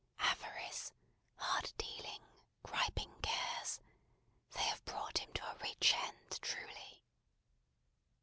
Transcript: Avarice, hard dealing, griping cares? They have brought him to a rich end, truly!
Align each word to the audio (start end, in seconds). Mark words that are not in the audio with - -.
Avarice, 0.17 0.91
hard 1.35 1.71
dealing, 1.77 2.23
griping 2.63 3.13
cares? 3.21 3.79
They 4.53 4.63
have 4.63 4.83
brought 4.83 5.19
him 5.19 5.31
to 5.33 5.45
a 5.51 5.55
rich 5.61 5.93
end, 5.93 6.39
truly! 6.41 7.03